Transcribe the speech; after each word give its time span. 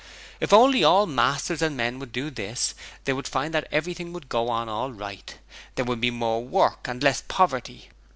If 0.39 0.51
only 0.51 0.83
all 0.83 1.05
masters 1.05 1.61
and 1.61 1.77
men 1.77 1.99
would 1.99 2.11
do 2.11 2.31
this 2.31 2.73
they 3.03 3.13
would 3.13 3.27
find 3.27 3.53
that 3.53 3.67
everything 3.71 4.13
would 4.13 4.29
go 4.29 4.49
on 4.49 4.67
all 4.67 4.91
right, 4.91 5.37
there 5.75 5.85
would 5.85 6.01
be 6.01 6.09
more 6.09 6.43
work 6.43 6.87
and 6.87 7.03
less 7.03 7.21
poverty. 7.27 7.89